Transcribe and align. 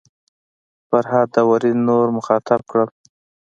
فرهاد 0.89 1.27
داوري 1.33 1.71
نور 1.87 2.07
مخاطب 2.17 2.59
کړل. 2.69 2.89